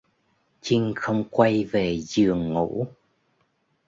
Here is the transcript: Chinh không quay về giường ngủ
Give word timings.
Chinh 0.61 0.93
không 0.95 1.23
quay 1.29 1.63
về 1.63 1.97
giường 2.01 2.53
ngủ 2.53 2.87